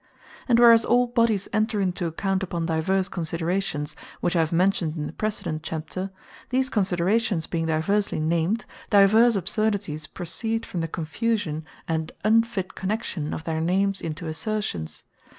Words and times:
And 0.47 0.57
whereas 0.57 0.83
all 0.83 1.05
bodies 1.05 1.47
enter 1.53 1.79
into 1.79 2.07
account 2.07 2.41
upon 2.41 2.65
divers 2.65 3.07
considerations, 3.07 3.95
(which 4.19 4.35
I 4.35 4.39
have 4.39 4.51
mentioned 4.51 4.97
in 4.97 5.05
the 5.05 5.13
precedent 5.13 5.61
chapter;) 5.61 6.09
these 6.49 6.71
considerations 6.71 7.45
being 7.45 7.67
diversly 7.67 8.19
named, 8.19 8.65
divers 8.89 9.35
absurdities 9.35 10.07
proceed 10.07 10.65
from 10.65 10.81
the 10.81 10.87
confusion, 10.87 11.65
and 11.87 12.11
unfit 12.23 12.73
connexion 12.73 13.31
of 13.31 13.43
their 13.43 13.61
names 13.61 14.01
into 14.01 14.25
assertions. 14.27 15.03